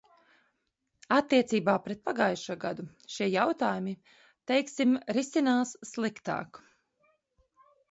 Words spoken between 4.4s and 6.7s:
teiksim, risinās sliktāk.